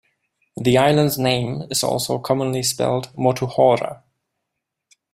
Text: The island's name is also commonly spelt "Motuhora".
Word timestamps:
The 0.57 0.79
island's 0.79 1.19
name 1.19 1.67
is 1.69 1.83
also 1.83 2.17
commonly 2.17 2.63
spelt 2.63 3.15
"Motuhora". 3.15 4.01